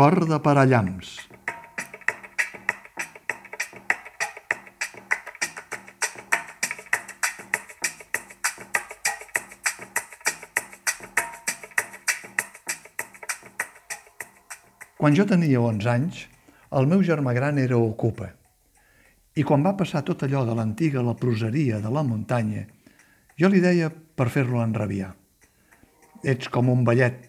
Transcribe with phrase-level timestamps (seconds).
[0.00, 1.08] Cor de parallams.
[14.96, 16.22] Quan jo tenia 11 anys,
[16.72, 18.30] el meu germà gran era ocupa.
[19.36, 22.64] I quan va passar tot allò de l'antiga la proseria de la muntanya,
[23.36, 25.12] jo li deia per fer-lo enrabiar.
[26.24, 27.20] Ets com un ballet,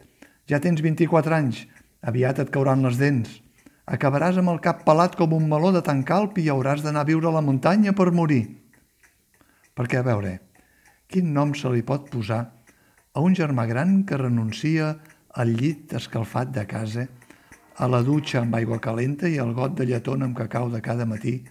[0.47, 1.65] ja tens 24 anys,
[2.01, 3.29] aviat et cauran les dents.
[3.85, 7.09] Acabaràs amb el cap pelat com un meló de tan calp i hauràs d'anar a
[7.09, 8.43] viure a la muntanya per morir.
[9.75, 10.39] Perquè, a veure,
[11.11, 12.43] quin nom se li pot posar
[13.13, 14.95] a un germà gran que renuncia
[15.35, 17.07] al llit escalfat de casa
[17.81, 21.07] a la dutxa amb aigua calenta i al got de lletona amb cacau de cada
[21.07, 21.41] matí,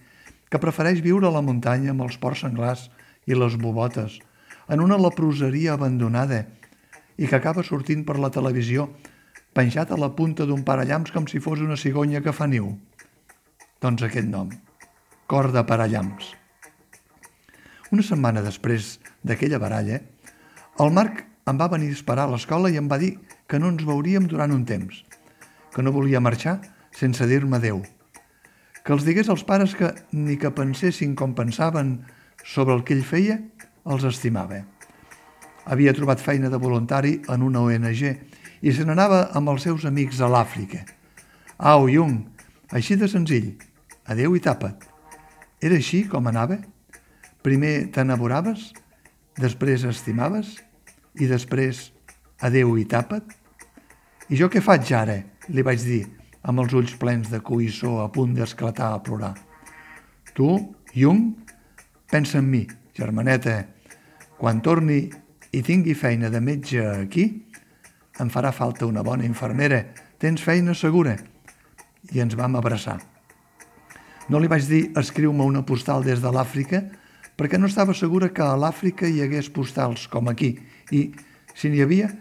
[0.49, 2.89] que prefereix viure a la muntanya amb els ports senglars
[3.27, 4.19] i les bobotes,
[4.69, 6.45] en una leproseria abandonada
[7.17, 8.89] i que acaba sortint per la televisió
[9.53, 12.73] penjat a la punta d'un parallams com si fos una cigonya que fa niu.
[13.81, 14.49] Doncs aquest nom,
[15.27, 16.33] Cor de Parallams.
[17.91, 20.01] Una setmana després d'aquella baralla,
[20.79, 23.71] el Marc em va venir a esperar a l'escola i em va dir que no
[23.73, 25.01] ens veuríem durant un temps–
[25.73, 26.59] que no volia marxar
[26.91, 27.81] sense dir-me adeu.
[28.83, 32.01] Que els digués als pares que ni que pensessin com pensaven
[32.43, 33.39] sobre el que ell feia,
[33.85, 34.61] els estimava.
[35.65, 38.03] Havia trobat feina de voluntari en una ONG
[38.61, 40.83] i se n'anava amb els seus amics a l'Àfrica.
[41.57, 42.21] Au, Jung,
[42.71, 43.53] així de senzill.
[44.09, 44.87] Adeu i tapa't.
[45.61, 46.57] Era així com anava?
[47.45, 48.71] Primer t'enamoraves,
[49.41, 50.55] després estimaves
[51.17, 51.89] i després
[52.41, 53.29] adeu i tapa't?
[54.29, 55.19] I jo què faig ara?
[55.51, 56.03] li vaig dir,
[56.47, 59.33] amb els ulls plens de coïssó a punt d'esclatar a plorar.
[60.37, 60.47] Tu,
[60.95, 61.33] Jung,
[62.11, 62.61] pensa en mi,
[62.95, 63.57] germaneta.
[64.37, 65.01] Quan torni
[65.51, 67.25] i tingui feina de metge aquí,
[68.19, 69.85] em farà falta una bona infermera.
[70.19, 71.15] Tens feina segura?
[72.11, 72.99] I ens vam abraçar.
[74.29, 76.83] No li vaig dir escriu-me una postal des de l'Àfrica
[77.37, 80.53] perquè no estava segura que a l'Àfrica hi hagués postals com aquí
[80.91, 81.09] i,
[81.55, 82.11] si n'hi havia,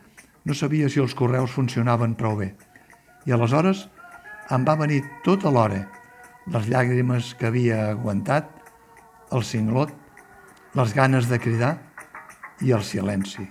[0.45, 2.55] no sabia si els correus funcionaven prou bé.
[3.27, 3.87] I aleshores
[4.51, 5.85] em va venir tota l'hora
[6.51, 8.49] les llàgrimes que havia aguantat,
[9.31, 9.93] el cinglot,
[10.75, 11.75] les ganes de cridar
[12.65, 13.47] i el silenci.